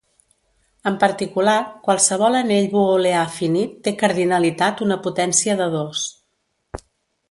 En 0.91 0.95
particular, 1.03 1.57
qualsevol 1.89 2.39
anell 2.39 2.67
booleà 2.73 3.27
finit 3.37 3.79
té 3.89 3.97
cardinalitat 4.03 4.85
una 4.89 5.01
potència 5.09 5.61
de 5.65 5.73
dos. 5.81 6.13